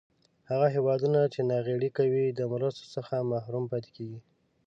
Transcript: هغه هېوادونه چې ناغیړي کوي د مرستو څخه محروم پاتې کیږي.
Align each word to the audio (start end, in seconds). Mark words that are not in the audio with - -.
هغه 0.49 0.67
هېوادونه 0.75 1.19
چې 1.33 1.39
ناغیړي 1.51 1.89
کوي 1.97 2.25
د 2.31 2.39
مرستو 2.51 2.85
څخه 2.95 3.15
محروم 3.31 3.65
پاتې 3.71 3.89
کیږي. 3.97 4.19